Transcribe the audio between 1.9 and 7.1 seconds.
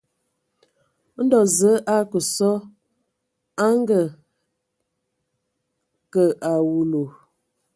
a akə sɔ a a ngakǝ a awulu.